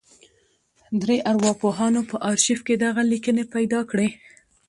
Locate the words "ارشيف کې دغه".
2.29-3.01